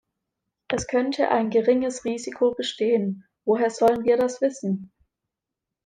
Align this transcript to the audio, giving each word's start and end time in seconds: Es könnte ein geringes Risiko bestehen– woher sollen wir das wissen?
Es 0.67 0.87
könnte 0.87 1.29
ein 1.29 1.51
geringes 1.51 2.05
Risiko 2.05 2.55
bestehen– 2.55 3.23
woher 3.45 3.69
sollen 3.69 4.03
wir 4.03 4.17
das 4.17 4.41
wissen? 4.41 4.91